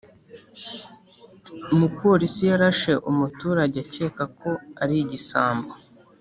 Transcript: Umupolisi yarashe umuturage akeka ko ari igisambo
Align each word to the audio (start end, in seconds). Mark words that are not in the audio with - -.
Umupolisi 1.73 2.41
yarashe 2.51 2.91
umuturage 3.09 3.77
akeka 3.85 4.23
ko 4.39 4.49
ari 4.81 4.95
igisambo 5.03 5.71